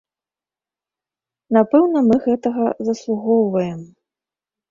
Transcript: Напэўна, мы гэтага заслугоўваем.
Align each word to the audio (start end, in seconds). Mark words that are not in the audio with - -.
Напэўна, 1.57 1.99
мы 2.07 2.15
гэтага 2.25 2.65
заслугоўваем. 2.87 3.79